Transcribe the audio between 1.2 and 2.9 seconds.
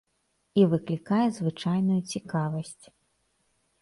звычайную цікавасць.